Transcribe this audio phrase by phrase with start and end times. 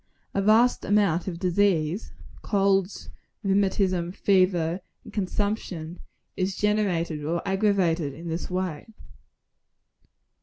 [0.33, 2.11] A vast amount of disease
[2.41, 3.11] colds,
[3.43, 5.99] rheumatism, fever and consumption
[6.35, 8.87] is generated or aggravated in this way.